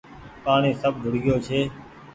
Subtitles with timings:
[0.43, 1.59] پآڻيٚ سب ڌوڙگيو ڇي